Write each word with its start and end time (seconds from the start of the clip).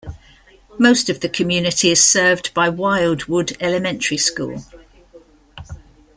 Most 0.79 1.11
of 1.11 1.19
the 1.19 1.29
community 1.29 1.91
is 1.91 2.03
served 2.03 2.55
by 2.55 2.69
Wildwood 2.69 3.55
Elementary 3.61 4.17
School. 4.17 4.65